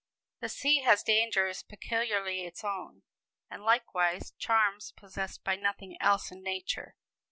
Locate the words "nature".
6.41-6.95